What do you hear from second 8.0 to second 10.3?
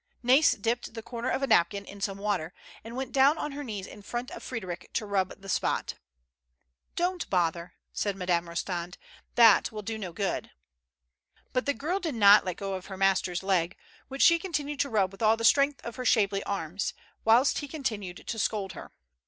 Madame Kostand. "That will do no